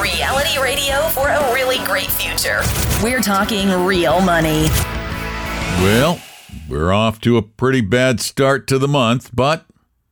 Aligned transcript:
Reality 0.00 0.58
radio 0.60 1.00
for 1.08 1.28
a 1.28 1.54
really 1.54 1.78
great 1.84 2.10
future. 2.10 2.60
We're 3.02 3.20
talking 3.22 3.70
real 3.70 4.20
money. 4.20 4.66
Well, 5.82 6.20
we're 6.68 6.92
off 6.92 7.20
to 7.22 7.36
a 7.36 7.42
pretty 7.42 7.80
bad 7.80 8.20
start 8.20 8.66
to 8.68 8.78
the 8.78 8.88
month, 8.88 9.30
but 9.34 9.66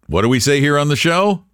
what 0.07 0.23
do 0.23 0.29
we 0.29 0.41
say 0.41 0.61
here 0.61 0.79
on 0.79 0.89
the 0.89 0.97
show? 0.97 1.45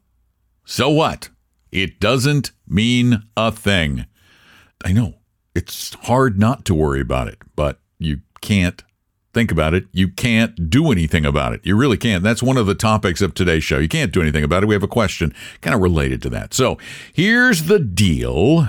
So 0.64 0.88
what? 0.90 1.28
It 1.72 2.00
doesn't 2.00 2.52
mean 2.66 3.22
a 3.36 3.52
thing. 3.52 4.06
I 4.84 4.92
know 4.92 5.14
it's 5.54 5.94
hard 6.02 6.38
not 6.38 6.64
to 6.66 6.74
worry 6.74 7.00
about 7.00 7.28
it, 7.28 7.38
but 7.56 7.80
you 7.98 8.20
can't 8.40 8.82
think 9.32 9.52
about 9.52 9.74
it. 9.74 9.86
You 9.92 10.08
can't 10.08 10.70
do 10.70 10.90
anything 10.90 11.24
about 11.24 11.52
it. 11.52 11.60
You 11.64 11.76
really 11.76 11.96
can't. 11.96 12.22
That's 12.22 12.42
one 12.42 12.56
of 12.56 12.66
the 12.66 12.74
topics 12.74 13.20
of 13.20 13.34
today's 13.34 13.64
show. 13.64 13.78
You 13.78 13.88
can't 13.88 14.12
do 14.12 14.20
anything 14.20 14.44
about 14.44 14.62
it. 14.62 14.66
We 14.66 14.74
have 14.74 14.82
a 14.82 14.88
question 14.88 15.34
kind 15.60 15.74
of 15.74 15.80
related 15.80 16.22
to 16.22 16.30
that. 16.30 16.54
So 16.54 16.78
here's 17.12 17.64
the 17.64 17.78
deal. 17.78 18.68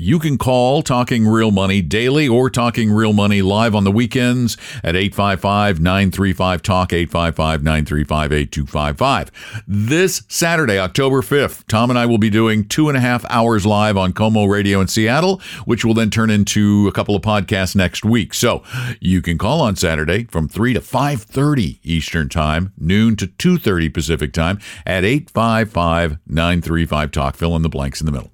You 0.00 0.20
can 0.20 0.38
call 0.38 0.82
Talking 0.82 1.26
Real 1.26 1.50
Money 1.50 1.82
daily 1.82 2.28
or 2.28 2.50
Talking 2.50 2.92
Real 2.92 3.12
Money 3.12 3.42
live 3.42 3.74
on 3.74 3.82
the 3.82 3.90
weekends 3.90 4.56
at 4.84 4.94
855 4.94 5.80
935 5.80 6.62
Talk, 6.62 6.92
855 6.92 7.64
935 7.64 8.32
8255. 8.32 9.64
This 9.66 10.22
Saturday, 10.28 10.78
October 10.78 11.20
5th, 11.20 11.66
Tom 11.66 11.90
and 11.90 11.98
I 11.98 12.06
will 12.06 12.16
be 12.16 12.30
doing 12.30 12.68
two 12.68 12.88
and 12.88 12.96
a 12.96 13.00
half 13.00 13.24
hours 13.28 13.66
live 13.66 13.96
on 13.96 14.12
KOMO 14.12 14.48
Radio 14.48 14.80
in 14.80 14.86
Seattle, 14.86 15.40
which 15.64 15.84
will 15.84 15.94
then 15.94 16.10
turn 16.10 16.30
into 16.30 16.86
a 16.86 16.92
couple 16.92 17.16
of 17.16 17.22
podcasts 17.22 17.74
next 17.74 18.04
week. 18.04 18.34
So 18.34 18.62
you 19.00 19.20
can 19.20 19.36
call 19.36 19.60
on 19.60 19.74
Saturday 19.74 20.26
from 20.26 20.46
3 20.46 20.74
to 20.74 20.80
5.30 20.80 21.80
Eastern 21.82 22.28
Time, 22.28 22.72
noon 22.78 23.16
to 23.16 23.26
2.30 23.26 23.92
Pacific 23.92 24.32
Time 24.32 24.60
at 24.86 25.02
855 25.04 26.18
935 26.28 27.10
Talk. 27.10 27.34
Fill 27.34 27.56
in 27.56 27.62
the 27.62 27.68
blanks 27.68 28.00
in 28.00 28.06
the 28.06 28.12
middle. 28.12 28.30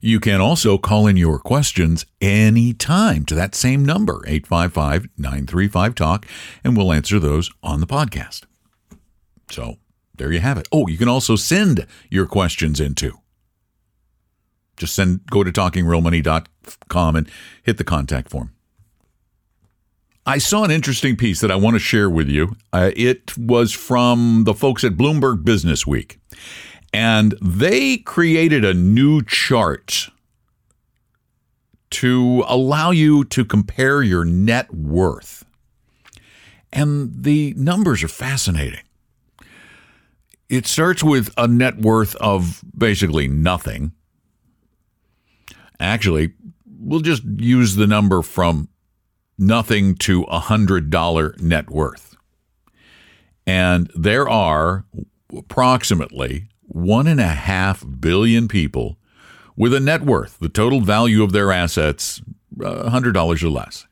You 0.00 0.18
can 0.18 0.40
also 0.40 0.78
call 0.78 1.06
in 1.06 1.18
your 1.18 1.38
questions 1.38 2.06
anytime 2.20 3.24
to 3.26 3.34
that 3.34 3.54
same 3.54 3.84
number, 3.84 4.22
855 4.26 5.08
935 5.18 5.94
Talk, 5.94 6.26
and 6.64 6.76
we'll 6.76 6.92
answer 6.92 7.18
those 7.18 7.50
on 7.62 7.80
the 7.80 7.86
podcast. 7.86 8.44
So 9.50 9.76
there 10.16 10.32
you 10.32 10.40
have 10.40 10.56
it. 10.56 10.68
Oh, 10.72 10.86
you 10.86 10.96
can 10.96 11.08
also 11.08 11.36
send 11.36 11.86
your 12.08 12.26
questions 12.26 12.80
in 12.80 12.94
too. 12.94 13.18
Just 14.78 14.94
send, 14.94 15.26
go 15.26 15.44
to 15.44 15.52
talkingrealmoney.com 15.52 17.16
and 17.16 17.30
hit 17.62 17.76
the 17.76 17.84
contact 17.84 18.30
form. 18.30 18.52
I 20.24 20.38
saw 20.38 20.64
an 20.64 20.70
interesting 20.70 21.16
piece 21.16 21.40
that 21.40 21.50
I 21.50 21.56
want 21.56 21.74
to 21.74 21.80
share 21.80 22.08
with 22.08 22.28
you. 22.28 22.56
Uh, 22.72 22.90
it 22.96 23.36
was 23.36 23.72
from 23.72 24.44
the 24.44 24.54
folks 24.54 24.84
at 24.84 24.92
Bloomberg 24.92 25.44
Business 25.44 25.86
Week. 25.86 26.18
And 26.92 27.34
they 27.40 27.98
created 27.98 28.64
a 28.64 28.74
new 28.74 29.22
chart 29.22 30.10
to 31.90 32.44
allow 32.46 32.90
you 32.90 33.24
to 33.24 33.44
compare 33.44 34.02
your 34.02 34.24
net 34.24 34.72
worth. 34.74 35.44
And 36.72 37.24
the 37.24 37.54
numbers 37.56 38.02
are 38.02 38.08
fascinating. 38.08 38.82
It 40.48 40.66
starts 40.66 41.02
with 41.02 41.32
a 41.36 41.46
net 41.46 41.78
worth 41.78 42.16
of 42.16 42.62
basically 42.76 43.28
nothing. 43.28 43.92
Actually, 45.78 46.32
we'll 46.66 47.00
just 47.00 47.22
use 47.36 47.76
the 47.76 47.86
number 47.86 48.22
from 48.22 48.68
nothing 49.38 49.94
to 49.96 50.24
a 50.24 50.40
$100 50.40 51.40
net 51.40 51.70
worth. 51.70 52.16
And 53.46 53.90
there 53.94 54.28
are 54.28 54.84
approximately 55.36 56.48
one 56.70 57.08
and 57.08 57.20
a 57.20 57.26
half 57.26 57.84
billion 57.98 58.46
people 58.46 58.96
with 59.56 59.74
a 59.74 59.80
net 59.80 60.02
worth, 60.02 60.38
the 60.38 60.48
total 60.48 60.80
value 60.80 61.22
of 61.22 61.32
their 61.32 61.50
assets, 61.50 62.22
uh, 62.62 62.88
$100 62.90 63.42
or 63.42 63.50
less. 63.50 63.86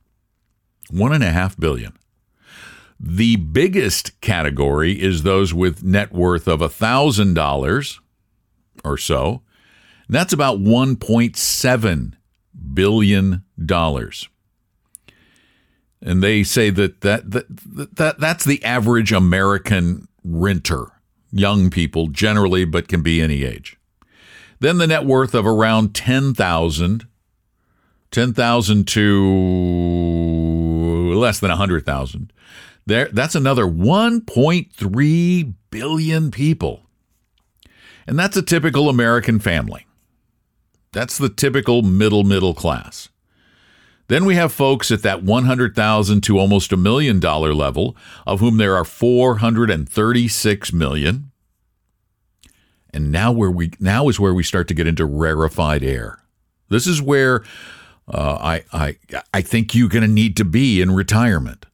One 0.90 1.12
and 1.12 1.24
a 1.24 1.30
half 1.30 1.58
billion. 1.58 1.98
The 3.00 3.36
biggest 3.36 4.20
category 4.20 4.92
is 4.92 5.22
those 5.22 5.52
with 5.52 5.82
net 5.82 6.12
worth 6.12 6.48
of 6.48 6.60
$1,000 6.60 7.98
or 8.84 8.96
so. 8.96 9.42
That's 10.08 10.32
about 10.32 10.60
$1.7 10.60 12.12
billion. 12.74 13.44
And 16.00 16.22
they 16.22 16.42
say 16.44 16.70
that, 16.70 17.00
that, 17.00 17.30
that, 17.30 17.96
that 17.96 18.20
that's 18.20 18.44
the 18.44 18.64
average 18.64 19.12
American 19.12 20.06
renter 20.22 20.92
young 21.30 21.70
people 21.70 22.08
generally, 22.08 22.64
but 22.64 22.88
can 22.88 23.02
be 23.02 23.20
any 23.20 23.44
age. 23.44 23.78
Then 24.60 24.78
the 24.78 24.86
net 24.86 25.04
worth 25.04 25.34
of 25.34 25.46
around 25.46 25.94
10,000, 25.94 27.06
10,000 28.10 28.88
to 28.88 31.14
less 31.14 31.38
than 31.38 31.50
100,000. 31.50 32.32
There 32.86 33.08
that's 33.12 33.34
another 33.34 33.66
1.3 33.66 35.54
billion 35.70 36.30
people. 36.30 36.82
And 38.06 38.18
that's 38.18 38.36
a 38.36 38.42
typical 38.42 38.88
American 38.88 39.38
family. 39.38 39.86
That's 40.92 41.18
the 41.18 41.28
typical 41.28 41.82
middle 41.82 42.24
middle 42.24 42.54
class. 42.54 43.10
Then 44.08 44.24
we 44.24 44.36
have 44.36 44.52
folks 44.52 44.91
at 44.91 45.02
that 45.02 45.22
100,000 45.22 46.20
to 46.22 46.38
almost 46.38 46.72
a 46.72 46.76
million 46.78 47.20
dollar 47.20 47.54
level, 47.54 47.96
of 48.26 48.41
whom 48.41 48.56
there 48.56 48.74
are 48.74 48.84
436 48.84 50.72
million. 50.72 51.30
And 52.91 53.12
now 53.12 53.32
where 53.32 53.50
we 53.50 53.72
now 53.78 54.08
is 54.08 54.19
where 54.19 54.32
we 54.32 54.42
start 54.42 54.66
to 54.69 54.74
get 54.74 54.86
into 54.86 55.04
rarefied 55.04 55.84
air. 55.84 56.20
This 56.70 56.86
is 56.86 57.02
where 57.02 57.44
uh, 58.08 58.38
I 58.41 58.64
I 58.72 58.96
I 59.34 59.42
think 59.42 59.74
you're 59.74 59.91
going 59.91 60.02
to 60.02 60.08
need 60.08 60.38
to 60.38 60.44
be 60.44 60.80
in 60.80 60.94
retirement, 60.94 61.66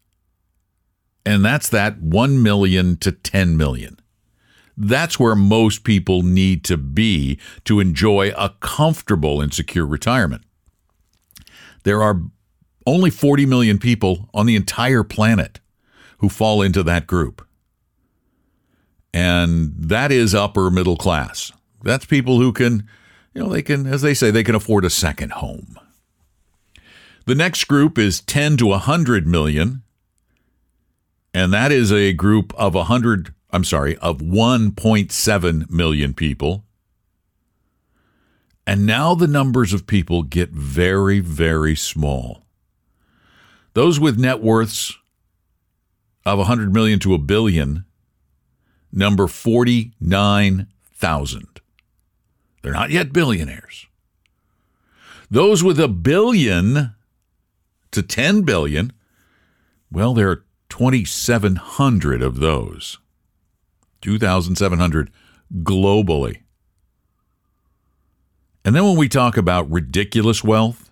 and 1.24 1.44
that's 1.44 1.68
that 1.68 2.00
one 2.00 2.42
million 2.42 2.96
to 2.96 3.12
ten 3.12 3.56
million. 3.56 4.00
That's 4.76 5.20
where 5.20 5.36
most 5.36 5.84
people 5.84 6.22
need 6.22 6.64
to 6.64 6.76
be 6.76 7.38
to 7.64 7.78
enjoy 7.78 8.32
a 8.36 8.50
comfortable 8.58 9.40
and 9.40 9.54
secure 9.54 9.86
retirement 9.86 10.43
there 11.84 12.02
are 12.02 12.20
only 12.86 13.10
40 13.10 13.46
million 13.46 13.78
people 13.78 14.28
on 14.34 14.46
the 14.46 14.56
entire 14.56 15.04
planet 15.04 15.60
who 16.18 16.28
fall 16.28 16.60
into 16.60 16.82
that 16.82 17.06
group. 17.06 17.46
And 19.12 19.72
that 19.76 20.10
is 20.10 20.34
upper 20.34 20.70
middle 20.70 20.96
class. 20.96 21.52
That's 21.82 22.04
people 22.04 22.40
who 22.40 22.52
can, 22.52 22.88
you 23.32 23.42
know, 23.42 23.48
they 23.48 23.62
can, 23.62 23.86
as 23.86 24.02
they 24.02 24.14
say, 24.14 24.30
they 24.30 24.42
can 24.42 24.54
afford 24.54 24.84
a 24.84 24.90
second 24.90 25.32
home. 25.32 25.78
The 27.26 27.34
next 27.34 27.64
group 27.64 27.96
is 27.96 28.20
10 28.20 28.56
to 28.58 28.66
100 28.66 29.26
million. 29.26 29.82
And 31.32 31.52
that 31.52 31.72
is 31.72 31.92
a 31.92 32.12
group 32.12 32.52
of 32.54 32.74
100, 32.74 33.34
I'm 33.50 33.64
sorry, 33.64 33.96
of 33.98 34.18
1.7 34.18 35.70
million 35.70 36.14
people. 36.14 36.64
And 38.66 38.86
now 38.86 39.14
the 39.14 39.26
numbers 39.26 39.72
of 39.72 39.86
people 39.86 40.22
get 40.22 40.50
very, 40.50 41.20
very 41.20 41.76
small. 41.76 42.42
Those 43.74 44.00
with 44.00 44.18
net 44.18 44.42
worths 44.42 44.96
of 46.24 46.38
100 46.38 46.72
million 46.72 46.98
to 47.00 47.12
a 47.14 47.18
billion 47.18 47.84
number 48.90 49.26
49,000. 49.26 51.60
They're 52.62 52.72
not 52.72 52.90
yet 52.90 53.12
billionaires. 53.12 53.86
Those 55.30 55.62
with 55.62 55.78
a 55.80 55.88
billion 55.88 56.94
to 57.90 58.02
10 58.02 58.42
billion, 58.42 58.92
well, 59.90 60.14
there 60.14 60.30
are 60.30 60.44
2,700 60.68 62.22
of 62.22 62.36
those. 62.36 62.98
2,700 64.00 65.10
globally. 65.62 66.43
And 68.64 68.74
then 68.74 68.84
when 68.84 68.96
we 68.96 69.08
talk 69.08 69.36
about 69.36 69.70
ridiculous 69.70 70.42
wealth, 70.42 70.90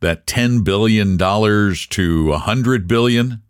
that 0.00 0.26
$10 0.26 0.64
billion 0.64 1.18
to 1.18 2.26
100 2.28 2.88
billion, 2.88 3.42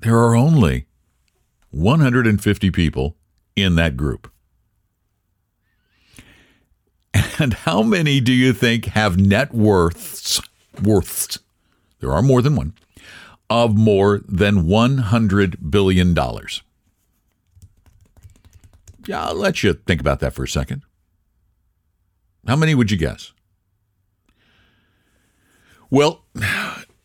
there 0.00 0.16
are 0.18 0.36
only 0.36 0.86
150 1.70 2.70
people 2.70 3.16
in 3.56 3.76
that 3.76 3.96
group. 3.96 4.30
And 7.38 7.54
how 7.54 7.82
many 7.82 8.20
do 8.20 8.32
you 8.32 8.52
think 8.52 8.84
have 8.86 9.16
net 9.16 9.54
worths, 9.54 10.40
worths, 10.82 11.38
there 12.00 12.12
are 12.12 12.22
more 12.22 12.42
than 12.42 12.56
one, 12.56 12.74
of 13.48 13.76
more 13.76 14.20
than 14.28 14.64
$100 14.64 15.70
billion? 15.70 16.14
Yeah, 19.06 19.24
I'll 19.24 19.34
let 19.34 19.62
you 19.62 19.72
think 19.72 20.00
about 20.00 20.20
that 20.20 20.34
for 20.34 20.44
a 20.44 20.48
second. 20.48 20.82
How 22.46 22.56
many 22.56 22.74
would 22.74 22.90
you 22.90 22.96
guess? 22.96 23.32
Well, 25.90 26.24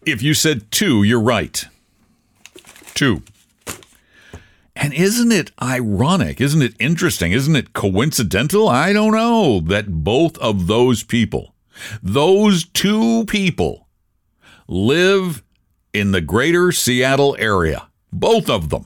if 0.06 0.22
you 0.22 0.34
said 0.34 0.72
two, 0.72 1.04
you're 1.04 1.20
right. 1.20 1.66
Two. 2.94 3.24
And 4.76 4.94
isn't 4.94 5.32
it 5.32 5.52
ironic? 5.62 6.40
Isn't 6.40 6.62
it 6.62 6.76
interesting? 6.80 7.32
Isn't 7.32 7.56
it 7.56 7.74
coincidental? 7.74 8.70
I 8.70 8.94
don't 8.94 9.14
know 9.14 9.60
that 9.60 10.04
both 10.04 10.38
of 10.38 10.68
those 10.68 11.04
people, 11.04 11.56
those 12.02 12.66
two 12.66 13.26
people, 13.26 13.88
live 14.68 15.44
in 15.94 16.12
the 16.12 16.22
greater 16.22 16.72
Seattle 16.72 17.36
area. 17.40 17.90
Both 18.14 18.50
of 18.50 18.70
them. 18.70 18.86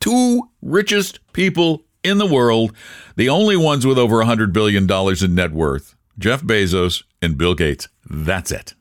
Two 0.00 0.50
richest 0.62 1.20
people 1.32 1.84
in 2.02 2.18
the 2.18 2.26
world, 2.26 2.74
the 3.16 3.28
only 3.28 3.56
ones 3.56 3.86
with 3.86 3.98
over 3.98 4.16
$100 4.16 4.52
billion 4.52 4.90
in 4.90 5.34
net 5.34 5.52
worth 5.52 5.94
Jeff 6.18 6.42
Bezos 6.42 7.04
and 7.22 7.38
Bill 7.38 7.54
Gates. 7.54 7.88
That's 8.08 8.50
it. 8.50 8.74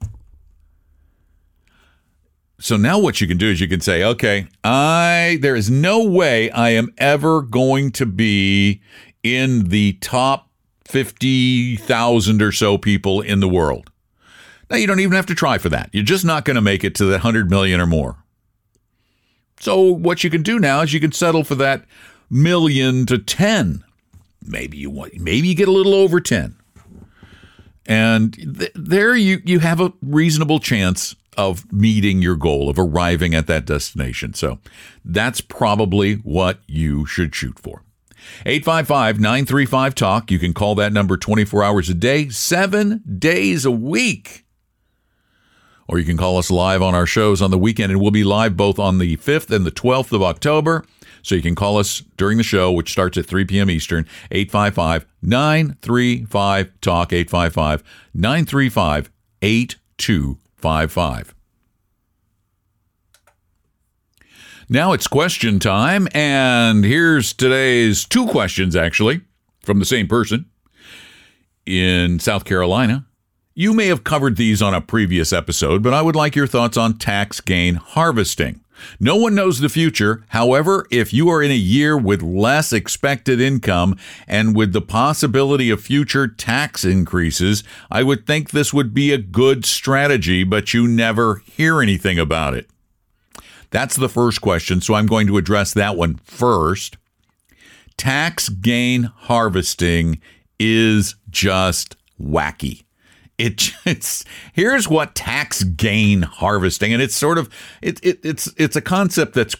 So 2.59 2.75
now 2.75 2.97
what 2.97 3.21
you 3.21 3.27
can 3.27 3.37
do 3.37 3.51
is 3.51 3.61
you 3.61 3.67
can 3.67 3.81
say, 3.81 4.03
okay, 4.03 4.47
I 4.63 5.37
there 5.41 5.55
is 5.55 5.69
no 5.69 6.03
way 6.03 6.49
I 6.49 6.69
am 6.69 6.91
ever 6.97 7.43
going 7.43 7.91
to 7.91 8.05
be 8.05 8.81
in 9.21 9.65
the 9.69 9.93
top 10.01 10.49
50,000 10.85 12.41
or 12.41 12.51
so 12.51 12.77
people 12.77 13.21
in 13.21 13.41
the 13.41 13.47
world. 13.47 13.91
Now 14.69 14.77
you 14.77 14.87
don't 14.87 14.99
even 14.99 15.15
have 15.15 15.27
to 15.27 15.35
try 15.35 15.59
for 15.59 15.69
that. 15.69 15.89
You're 15.93 16.03
just 16.03 16.25
not 16.25 16.45
going 16.45 16.55
to 16.55 16.61
make 16.61 16.83
it 16.83 16.95
to 16.95 17.05
the 17.05 17.11
100 17.11 17.49
million 17.49 17.79
or 17.79 17.85
more. 17.85 18.17
So 19.59 19.81
what 19.81 20.23
you 20.23 20.29
can 20.29 20.43
do 20.43 20.59
now 20.59 20.81
is 20.81 20.93
you 20.93 20.99
can 20.99 21.11
settle 21.11 21.43
for 21.43 21.55
that 21.55 21.85
million 22.29 23.05
to 23.07 23.17
10. 23.17 23.83
Maybe 24.45 24.77
you 24.77 24.89
want 24.89 25.15
maybe 25.15 25.47
you 25.49 25.55
get 25.55 25.67
a 25.67 25.71
little 25.71 25.93
over 25.93 26.19
10. 26.19 26.55
And 27.85 28.33
th- 28.33 28.71
there 28.75 29.15
you 29.15 29.41
you 29.45 29.59
have 29.59 29.79
a 29.79 29.93
reasonable 30.01 30.59
chance 30.59 31.15
of 31.37 31.71
meeting 31.71 32.21
your 32.21 32.35
goal, 32.35 32.69
of 32.69 32.79
arriving 32.79 33.35
at 33.35 33.47
that 33.47 33.65
destination. 33.65 34.33
So 34.33 34.59
that's 35.05 35.39
probably 35.39 36.15
what 36.15 36.59
you 36.65 37.05
should 37.05 37.33
shoot 37.35 37.59
for. 37.59 37.83
855 38.45 39.19
935 39.19 39.95
Talk. 39.95 40.31
You 40.31 40.39
can 40.39 40.53
call 40.53 40.75
that 40.75 40.91
number 40.91 41.15
24 41.15 41.63
hours 41.63 41.89
a 41.89 41.93
day, 41.93 42.29
seven 42.29 43.03
days 43.19 43.65
a 43.65 43.71
week. 43.71 44.45
Or 45.87 45.97
you 45.97 46.03
can 46.03 46.17
call 46.17 46.37
us 46.37 46.51
live 46.51 46.81
on 46.81 46.93
our 46.93 47.05
shows 47.05 47.41
on 47.41 47.51
the 47.51 47.57
weekend, 47.57 47.91
and 47.91 48.01
we'll 48.01 48.11
be 48.11 48.25
live 48.25 48.57
both 48.57 48.77
on 48.77 48.97
the 48.97 49.15
5th 49.15 49.55
and 49.55 49.65
the 49.65 49.71
12th 49.71 50.11
of 50.11 50.21
October. 50.21 50.83
So 51.21 51.35
you 51.35 51.41
can 51.41 51.55
call 51.55 51.77
us 51.77 52.01
during 52.17 52.37
the 52.37 52.43
show, 52.43 52.71
which 52.71 52.91
starts 52.91 53.17
at 53.17 53.25
3 53.25 53.45
p.m. 53.45 53.69
Eastern, 53.69 54.07
855 54.31 55.05
935 55.21 56.71
Talk, 56.81 57.13
855 57.13 57.83
935 58.13 59.09
8255. 59.41 61.35
Now 64.69 64.91
it's 64.91 65.07
question 65.07 65.59
time, 65.59 66.09
and 66.13 66.83
here's 66.83 67.31
today's 67.31 68.03
two 68.03 68.27
questions 68.27 68.75
actually 68.75 69.21
from 69.63 69.79
the 69.79 69.85
same 69.85 70.07
person 70.07 70.45
in 71.65 72.19
South 72.19 72.43
Carolina. 72.43 73.05
You 73.53 73.73
may 73.73 73.87
have 73.87 74.03
covered 74.03 74.35
these 74.35 74.61
on 74.61 74.73
a 74.73 74.81
previous 74.81 75.31
episode, 75.31 75.81
but 75.81 75.93
I 75.93 76.01
would 76.01 76.15
like 76.15 76.35
your 76.35 76.47
thoughts 76.47 76.77
on 76.77 76.97
tax 76.97 77.39
gain 77.41 77.75
harvesting. 77.75 78.61
No 78.99 79.15
one 79.15 79.35
knows 79.35 79.59
the 79.59 79.69
future. 79.69 80.23
However, 80.29 80.85
if 80.91 81.13
you 81.13 81.29
are 81.29 81.41
in 81.41 81.51
a 81.51 81.55
year 81.55 81.97
with 81.97 82.21
less 82.21 82.73
expected 82.73 83.39
income 83.39 83.97
and 84.27 84.55
with 84.55 84.73
the 84.73 84.81
possibility 84.81 85.69
of 85.69 85.81
future 85.81 86.27
tax 86.27 86.83
increases, 86.83 87.63
I 87.91 88.03
would 88.03 88.25
think 88.25 88.49
this 88.49 88.73
would 88.73 88.93
be 88.93 89.11
a 89.11 89.17
good 89.17 89.65
strategy, 89.65 90.43
but 90.43 90.73
you 90.73 90.87
never 90.87 91.41
hear 91.45 91.81
anything 91.81 92.19
about 92.19 92.53
it. 92.53 92.69
That's 93.69 93.95
the 93.95 94.09
first 94.09 94.41
question, 94.41 94.81
so 94.81 94.93
I'm 94.93 95.07
going 95.07 95.27
to 95.27 95.37
address 95.37 95.73
that 95.73 95.97
one 95.97 96.15
first. 96.23 96.97
Tax 97.97 98.49
gain 98.49 99.03
harvesting 99.03 100.21
is 100.59 101.15
just 101.29 101.95
wacky. 102.21 102.83
It, 103.37 103.71
it's 103.85 104.25
here's 104.53 104.87
what 104.87 105.15
tax 105.15 105.63
gain 105.63 106.23
harvesting, 106.23 106.93
and 106.93 107.01
it's 107.01 107.15
sort 107.15 107.37
of 107.37 107.49
it, 107.81 108.03
it 108.03 108.19
it's 108.23 108.51
it's 108.57 108.75
a 108.75 108.81
concept 108.81 109.33
that's 109.33 109.55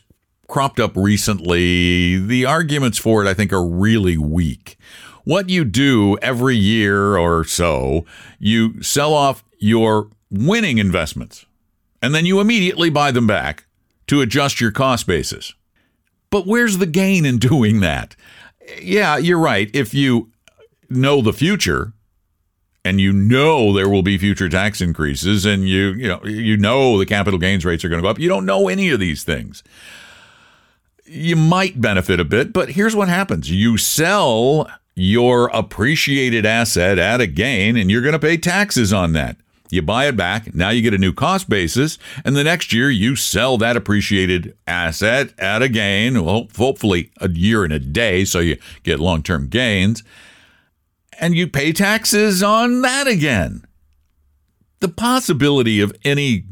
cropped 0.47 0.79
up 0.79 0.95
recently. 0.95 2.18
The 2.18 2.45
arguments 2.45 2.97
for 2.97 3.24
it, 3.24 3.29
I 3.29 3.33
think, 3.33 3.53
are 3.53 3.65
really 3.65 4.18
weak. 4.18 4.77
What 5.24 5.50
you 5.50 5.65
do 5.65 6.18
every 6.21 6.56
year 6.56 7.18
or 7.18 7.44
so, 7.44 8.06
you 8.39 8.81
sell 8.81 9.13
off 9.13 9.44
your 9.59 10.09
winning 10.31 10.77
investments, 10.77 11.45
and 12.01 12.15
then 12.15 12.25
you 12.25 12.39
immediately 12.39 12.89
buy 12.89 13.12
them 13.12 13.27
back 13.27 13.65
to 14.07 14.21
adjust 14.21 14.62
your 14.62 14.71
cost 14.71 15.06
basis. 15.06 15.53
But 16.29 16.47
where's 16.47 16.77
the 16.77 16.85
gain 16.85 17.25
in 17.25 17.38
doing 17.38 17.81
that? 17.81 18.15
Yeah, 18.81 19.18
you're 19.18 19.39
right. 19.39 19.69
If 19.74 19.94
you 19.94 20.31
know 20.89 21.21
the 21.21 21.33
future 21.33 21.94
and 22.88 23.01
you 23.01 23.12
know 23.12 23.74
there 23.74 23.89
will 23.89 24.01
be 24.01 24.18
future 24.18 24.48
tax 24.48 24.80
increases 24.80 25.45
and 25.45 25.68
you 25.68 25.89
you 25.94 26.07
know 26.07 26.24
you 26.24 26.56
know 26.56 26.98
the 26.98 27.06
capital 27.06 27.38
gains 27.38 27.66
rates 27.66 27.84
are 27.84 27.89
going 27.89 28.01
to 28.01 28.06
go 28.06 28.10
up, 28.10 28.19
you 28.19 28.30
don't 28.30 28.45
know 28.45 28.69
any 28.69 28.89
of 28.89 29.00
these 29.00 29.24
things. 29.24 29.62
You 31.06 31.36
might 31.36 31.80
benefit 31.80 32.19
a 32.19 32.25
bit, 32.25 32.51
but 32.51 32.72
here's 32.72 32.95
what 32.95 33.07
happens. 33.10 33.51
You 33.51 33.78
sell 33.78 34.69
your 34.95 35.48
appreciated 35.54 36.45
asset 36.45 36.98
at 36.98 37.22
a 37.22 37.28
gain 37.28 37.78
and 37.78 37.92
you're 37.92 38.01
going 38.01 38.13
to 38.13 38.19
pay 38.19 38.38
taxes 38.38 38.92
on 38.92 39.13
that. 39.13 39.38
You 39.69 39.81
buy 39.81 40.07
it 40.07 40.16
back. 40.16 40.56
Now 40.56 40.69
you 40.69 40.81
get 40.81 40.94
a 40.94 40.98
new 40.98 41.13
cost 41.13 41.50
basis. 41.50 41.98
And 42.24 42.36
the 42.36 42.44
next 42.44 42.72
year 42.72 42.89
you 42.89 43.16
sell 43.16 43.57
that 43.57 43.75
appreciated 43.75 44.56
asset 44.66 45.34
at 45.38 45.62
a 45.62 45.68
gain, 45.68 46.24
well, 46.24 46.48
hopefully 46.57 47.12
a 47.19 47.30
year 47.30 47.63
and 47.63 47.74
a 47.74 47.80
day. 47.80 48.24
So 48.24 48.39
you 48.39 48.58
get 48.84 49.00
long 49.00 49.24
term 49.24 49.48
gains. 49.48 50.03
And 51.19 51.36
you 51.36 51.47
pay 51.47 51.74
taxes 51.74 52.43
on 52.43 52.81
that 52.81 53.07
again. 53.07 53.65
The 54.79 54.88
possibility 54.88 55.81
of 55.81 55.95
any 56.03 56.43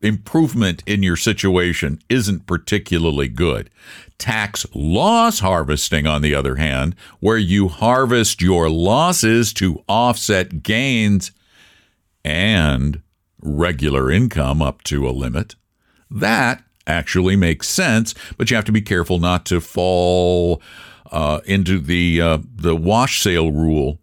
improvement 0.00 0.82
in 0.86 1.02
your 1.02 1.16
situation 1.16 1.98
isn't 2.08 2.46
particularly 2.46 3.26
good. 3.28 3.70
Tax 4.18 4.64
loss 4.74 5.40
harvesting, 5.40 6.06
on 6.06 6.22
the 6.22 6.34
other 6.34 6.56
hand, 6.56 6.94
where 7.18 7.38
you 7.38 7.68
harvest 7.68 8.40
your 8.40 8.70
losses 8.70 9.52
to 9.54 9.82
offset 9.88 10.62
gains 10.62 11.32
and 12.24 13.02
regular 13.40 14.10
income 14.10 14.62
up 14.62 14.82
to 14.84 15.08
a 15.08 15.10
limit. 15.10 15.56
That 16.10 16.62
actually 16.86 17.34
makes 17.34 17.68
sense, 17.68 18.14
but 18.36 18.50
you 18.50 18.56
have 18.56 18.64
to 18.66 18.72
be 18.72 18.82
careful 18.82 19.18
not 19.18 19.46
to 19.46 19.60
fall 19.60 20.62
uh, 21.10 21.40
into 21.44 21.78
the 21.78 22.20
uh, 22.20 22.38
the 22.54 22.76
wash 22.76 23.20
sale 23.20 23.52
rule. 23.52 23.98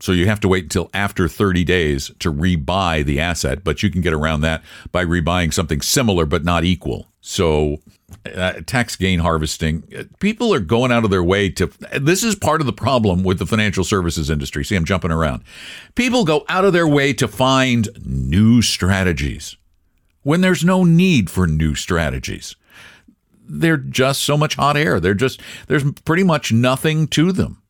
So 0.00 0.12
you 0.12 0.26
have 0.26 0.40
to 0.40 0.48
wait 0.48 0.64
until 0.64 0.90
after 0.94 1.26
30 1.26 1.64
days 1.64 2.12
to 2.20 2.32
rebuy 2.32 3.04
the 3.04 3.18
asset, 3.18 3.64
but 3.64 3.82
you 3.82 3.90
can 3.90 4.00
get 4.00 4.12
around 4.12 4.42
that 4.42 4.62
by 4.92 5.04
rebuying 5.04 5.52
something 5.52 5.80
similar 5.80 6.24
but 6.24 6.44
not 6.44 6.62
equal. 6.62 7.08
So 7.20 7.78
uh, 8.34 8.60
tax 8.64 8.96
gain 8.96 9.18
harvesting. 9.18 9.82
People 10.20 10.54
are 10.54 10.60
going 10.60 10.92
out 10.92 11.04
of 11.04 11.10
their 11.10 11.24
way 11.24 11.50
to. 11.50 11.70
This 12.00 12.22
is 12.22 12.34
part 12.34 12.60
of 12.60 12.66
the 12.66 12.72
problem 12.72 13.22
with 13.22 13.38
the 13.38 13.46
financial 13.46 13.84
services 13.84 14.30
industry. 14.30 14.64
See, 14.64 14.76
I'm 14.76 14.84
jumping 14.84 15.10
around. 15.10 15.42
People 15.94 16.24
go 16.24 16.44
out 16.48 16.64
of 16.64 16.72
their 16.72 16.88
way 16.88 17.12
to 17.14 17.28
find 17.28 17.88
new 18.04 18.62
strategies 18.62 19.56
when 20.22 20.40
there's 20.40 20.64
no 20.64 20.84
need 20.84 21.28
for 21.28 21.46
new 21.46 21.74
strategies. 21.74 22.56
They're 23.48 23.76
just 23.76 24.22
so 24.22 24.36
much 24.36 24.56
hot 24.56 24.76
air. 24.76 25.00
They're 25.00 25.14
just, 25.14 25.40
there's 25.66 25.90
pretty 26.04 26.24
much 26.24 26.52
nothing 26.52 27.08
to 27.08 27.32
them. 27.32 27.62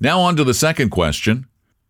Now, 0.00 0.20
on 0.20 0.36
to 0.36 0.44
the 0.44 0.54
second 0.54 0.90
question 0.90 1.46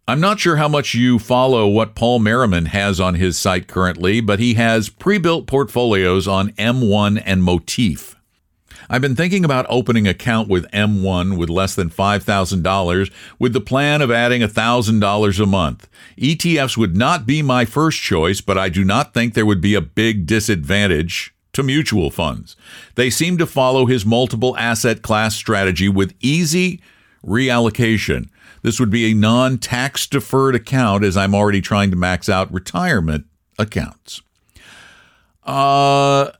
I'm 0.09 0.21
not 0.21 0.41
sure 0.41 0.57
how 0.57 0.67
much 0.67 0.93
you 0.93 1.21
follow 1.21 1.69
what 1.69 1.95
Paul 1.95 2.19
Merriman 2.19 2.67
has 2.67 3.01
on 3.01 3.15
his 3.15 3.39
site 3.39 3.69
currently, 3.69 4.21
but 4.21 4.41
he 4.41 4.55
has 4.55 4.89
pre 4.89 5.19
built 5.19 5.47
portfolios 5.47 6.27
on 6.27 6.51
M1 6.55 7.23
and 7.25 7.45
Motif. 7.45 8.17
I've 8.89 9.03
been 9.03 9.15
thinking 9.15 9.45
about 9.45 9.67
opening 9.69 10.09
an 10.09 10.11
account 10.11 10.49
with 10.49 10.69
M1 10.73 11.39
with 11.39 11.49
less 11.49 11.77
than 11.77 11.91
$5,000 11.91 13.13
with 13.39 13.53
the 13.53 13.61
plan 13.61 14.03
of 14.03 14.11
adding 14.11 14.43
$1,000 14.43 15.41
a 15.41 15.47
month. 15.47 15.89
ETFs 16.19 16.77
would 16.77 16.97
not 16.97 17.25
be 17.25 17.41
my 17.41 17.65
first 17.65 18.01
choice, 18.03 18.41
but 18.41 18.59
I 18.59 18.69
do 18.69 18.83
not 18.83 19.15
think 19.15 19.35
there 19.35 19.47
would 19.47 19.61
be 19.61 19.77
a 19.77 19.81
big 19.81 20.27
disadvantage 20.27 21.33
to 21.53 21.63
mutual 21.63 22.11
funds. 22.11 22.57
They 22.95 23.11
seem 23.11 23.39
to 23.39 23.47
follow 23.47 23.87
his 23.87 24.07
multiple 24.07 24.57
asset 24.57 25.03
class 25.03 25.35
strategy 25.35 25.89
with 25.89 26.15
easy 26.21 26.81
reallocation. 27.25 28.29
This 28.63 28.79
would 28.79 28.91
be 28.91 29.11
a 29.11 29.15
non 29.15 29.59
tax 29.59 30.07
deferred 30.07 30.55
account 30.55 31.05
as 31.05 31.17
I'm 31.17 31.35
already 31.35 31.61
trying 31.61 31.91
to 31.91 31.97
max 31.97 32.29
out 32.29 32.53
retirement 32.53 33.27
accounts. 33.59 34.23
Uh, 35.45 36.31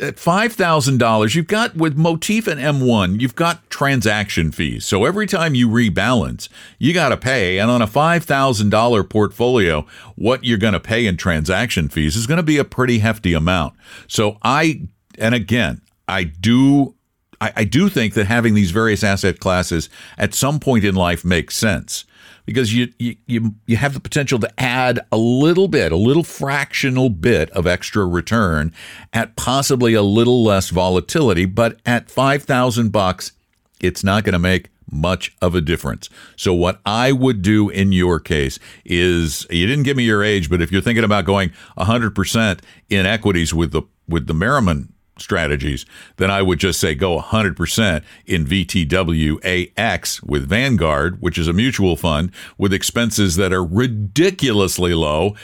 at 0.00 0.16
$5,000, 0.16 1.34
you've 1.34 1.46
got 1.46 1.76
with 1.76 1.96
Motif 1.96 2.46
and 2.46 2.60
M1, 2.60 3.20
you've 3.20 3.34
got 3.34 3.68
transaction 3.70 4.52
fees. 4.52 4.84
So 4.84 5.04
every 5.04 5.26
time 5.26 5.54
you 5.54 5.68
rebalance, 5.68 6.48
you 6.78 6.94
got 6.94 7.10
to 7.10 7.16
pay. 7.16 7.58
And 7.58 7.70
on 7.70 7.82
a 7.82 7.86
$5,000 7.86 9.10
portfolio, 9.10 9.86
what 10.16 10.44
you're 10.44 10.58
going 10.58 10.72
to 10.72 10.80
pay 10.80 11.06
in 11.06 11.16
transaction 11.16 11.88
fees 11.88 12.16
is 12.16 12.26
going 12.26 12.36
to 12.38 12.42
be 12.42 12.58
a 12.58 12.64
pretty 12.64 12.98
hefty 13.00 13.34
amount. 13.34 13.74
So 14.06 14.38
I, 14.42 14.88
and 15.18 15.34
again, 15.34 15.80
I 16.06 16.24
do. 16.24 16.94
I, 17.40 17.52
I 17.56 17.64
do 17.64 17.88
think 17.88 18.14
that 18.14 18.26
having 18.26 18.54
these 18.54 18.72
various 18.72 19.04
asset 19.04 19.38
classes 19.38 19.88
at 20.16 20.34
some 20.34 20.58
point 20.58 20.84
in 20.84 20.96
life 20.96 21.24
makes 21.24 21.56
sense 21.56 22.04
because 22.48 22.74
you, 22.74 22.90
you 22.98 23.14
you 23.26 23.54
you 23.66 23.76
have 23.76 23.92
the 23.92 24.00
potential 24.00 24.38
to 24.38 24.50
add 24.58 25.00
a 25.12 25.18
little 25.18 25.68
bit, 25.68 25.92
a 25.92 25.96
little 25.96 26.24
fractional 26.24 27.10
bit 27.10 27.50
of 27.50 27.66
extra 27.66 28.06
return 28.06 28.72
at 29.12 29.36
possibly 29.36 29.92
a 29.92 30.00
little 30.00 30.42
less 30.42 30.70
volatility, 30.70 31.44
but 31.44 31.78
at 31.84 32.10
5,000 32.10 32.90
bucks, 32.90 33.32
it's 33.80 34.02
not 34.02 34.24
going 34.24 34.32
to 34.32 34.38
make 34.38 34.70
much 34.90 35.36
of 35.42 35.54
a 35.54 35.60
difference. 35.60 36.08
So 36.36 36.54
what 36.54 36.80
I 36.86 37.12
would 37.12 37.42
do 37.42 37.68
in 37.68 37.92
your 37.92 38.18
case 38.18 38.58
is 38.82 39.46
you 39.50 39.66
didn't 39.66 39.84
give 39.84 39.98
me 39.98 40.04
your 40.04 40.24
age, 40.24 40.48
but 40.48 40.62
if 40.62 40.72
you're 40.72 40.80
thinking 40.80 41.04
about 41.04 41.26
going 41.26 41.52
100% 41.76 42.60
in 42.88 43.04
equities 43.04 43.52
with 43.52 43.72
the 43.72 43.82
with 44.08 44.26
the 44.26 44.32
Merriman 44.32 44.94
strategies, 45.20 45.86
then 46.16 46.30
I 46.30 46.42
would 46.42 46.58
just 46.58 46.80
say 46.80 46.94
go 46.94 47.18
100% 47.18 48.02
in 48.26 48.46
VTWAX 48.46 50.22
with 50.22 50.48
Vanguard, 50.48 51.20
which 51.20 51.38
is 51.38 51.48
a 51.48 51.52
mutual 51.52 51.96
fund 51.96 52.32
with 52.56 52.72
expenses 52.72 53.36
that 53.36 53.52
are 53.52 53.64
ridiculously 53.64 54.94
low. 54.94 55.34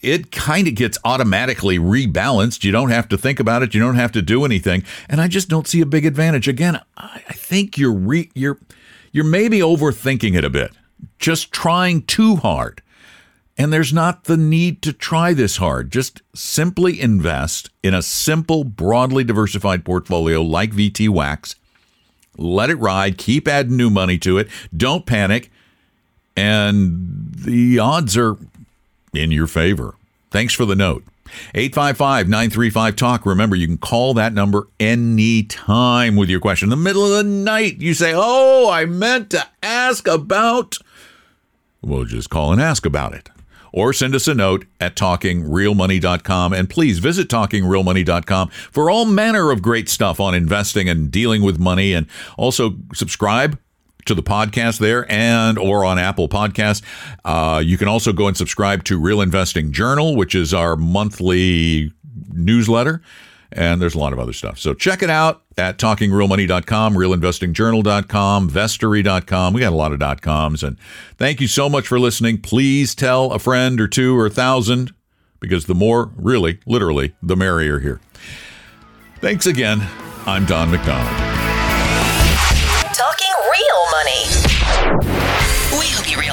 It 0.00 0.30
kind 0.30 0.68
of 0.68 0.74
gets 0.74 0.98
automatically 1.04 1.78
rebalanced. 1.78 2.62
You 2.62 2.72
don't 2.72 2.90
have 2.90 3.08
to 3.08 3.16
think 3.16 3.40
about 3.40 3.62
it. 3.62 3.72
You 3.72 3.80
don't 3.80 3.96
have 3.96 4.12
to 4.12 4.22
do 4.22 4.44
anything. 4.44 4.84
And 5.08 5.20
I 5.20 5.28
just 5.28 5.48
don't 5.48 5.66
see 5.66 5.80
a 5.80 5.86
big 5.86 6.04
advantage. 6.04 6.46
Again, 6.46 6.80
I 6.96 7.20
think 7.32 7.78
you're 7.78 7.92
re- 7.92 8.30
you're 8.34 8.58
you're 9.12 9.24
maybe 9.24 9.60
overthinking 9.60 10.36
it 10.36 10.44
a 10.44 10.50
bit. 10.50 10.72
Just 11.18 11.52
trying 11.52 12.02
too 12.02 12.36
hard. 12.36 12.82
And 13.56 13.72
there's 13.72 13.92
not 13.92 14.24
the 14.24 14.36
need 14.36 14.82
to 14.82 14.92
try 14.92 15.32
this 15.32 15.58
hard. 15.58 15.92
Just 15.92 16.22
simply 16.34 17.00
invest 17.00 17.70
in 17.82 17.94
a 17.94 18.02
simple, 18.02 18.64
broadly 18.64 19.22
diversified 19.22 19.84
portfolio 19.84 20.42
like 20.42 20.72
VTWAX. 20.72 21.54
Let 22.36 22.68
it 22.68 22.76
ride, 22.76 23.16
keep 23.16 23.46
adding 23.46 23.76
new 23.76 23.90
money 23.90 24.18
to 24.18 24.38
it, 24.38 24.48
don't 24.76 25.06
panic, 25.06 25.52
and 26.36 27.32
the 27.32 27.78
odds 27.78 28.16
are 28.16 28.36
in 29.12 29.30
your 29.30 29.46
favor. 29.46 29.94
Thanks 30.32 30.52
for 30.52 30.64
the 30.64 30.74
note. 30.74 31.04
855 31.54 32.28
935 32.28 32.96
Talk. 32.96 33.24
Remember, 33.24 33.54
you 33.54 33.68
can 33.68 33.78
call 33.78 34.14
that 34.14 34.32
number 34.32 34.66
anytime 34.80 36.16
with 36.16 36.28
your 36.28 36.40
question. 36.40 36.66
In 36.66 36.70
the 36.70 36.76
middle 36.76 37.04
of 37.04 37.12
the 37.12 37.24
night, 37.24 37.80
you 37.80 37.94
say, 37.94 38.12
Oh, 38.14 38.68
I 38.70 38.84
meant 38.84 39.30
to 39.30 39.46
ask 39.62 40.08
about. 40.08 40.78
We'll 41.82 42.04
just 42.04 42.30
call 42.30 42.52
and 42.52 42.60
ask 42.60 42.84
about 42.84 43.14
it 43.14 43.30
or 43.74 43.92
send 43.92 44.14
us 44.14 44.28
a 44.28 44.34
note 44.34 44.64
at 44.78 44.94
talkingrealmoney.com. 44.94 46.52
And 46.52 46.70
please 46.70 47.00
visit 47.00 47.28
talkingrealmoney.com 47.28 48.48
for 48.48 48.88
all 48.88 49.04
manner 49.04 49.50
of 49.50 49.62
great 49.62 49.88
stuff 49.88 50.20
on 50.20 50.32
investing 50.32 50.88
and 50.88 51.10
dealing 51.10 51.42
with 51.42 51.58
money. 51.58 51.92
And 51.92 52.06
also 52.38 52.76
subscribe 52.94 53.58
to 54.04 54.14
the 54.14 54.22
podcast 54.22 54.78
there 54.78 55.10
and 55.10 55.58
or 55.58 55.84
on 55.84 55.98
Apple 55.98 56.28
Podcast. 56.28 56.82
Uh, 57.24 57.58
you 57.58 57.76
can 57.76 57.88
also 57.88 58.12
go 58.12 58.28
and 58.28 58.36
subscribe 58.36 58.84
to 58.84 58.96
Real 58.96 59.20
Investing 59.20 59.72
Journal, 59.72 60.14
which 60.14 60.36
is 60.36 60.54
our 60.54 60.76
monthly 60.76 61.92
newsletter 62.32 63.02
and 63.54 63.80
there's 63.80 63.94
a 63.94 63.98
lot 63.98 64.12
of 64.12 64.18
other 64.18 64.32
stuff. 64.32 64.58
So 64.58 64.74
check 64.74 65.02
it 65.02 65.10
out 65.10 65.42
at 65.56 65.78
talkingrealmoney.com, 65.78 66.94
realinvestingjournal.com, 66.94 68.50
vestory.com. 68.50 69.54
We 69.54 69.60
got 69.60 69.72
a 69.72 69.76
lot 69.76 69.92
of 69.92 70.20
coms. 70.20 70.62
And 70.62 70.76
thank 71.16 71.40
you 71.40 71.46
so 71.46 71.68
much 71.68 71.86
for 71.86 71.98
listening. 71.98 72.38
Please 72.38 72.94
tell 72.94 73.32
a 73.32 73.38
friend 73.38 73.80
or 73.80 73.88
two 73.88 74.18
or 74.18 74.26
a 74.26 74.30
thousand 74.30 74.92
because 75.40 75.66
the 75.66 75.74
more, 75.74 76.10
really, 76.16 76.58
literally, 76.66 77.14
the 77.22 77.36
merrier 77.36 77.78
here. 77.78 78.00
Thanks 79.20 79.46
again. 79.46 79.86
I'm 80.26 80.44
Don 80.46 80.70
McDonald. 80.70 81.23